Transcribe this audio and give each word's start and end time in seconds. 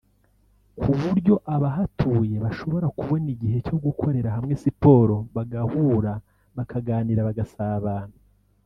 ku 0.79 0.89
buryo 1.01 1.35
abahatuye 1.55 2.35
bashobora 2.45 2.87
kubona 2.97 3.27
igihe 3.35 3.57
cyo 3.67 3.77
gukorera 3.85 4.29
hamwe 4.35 4.53
siporo 4.63 5.15
bagahura 5.35 6.13
bakaganira 6.57 7.27
bagasabana 7.29 8.15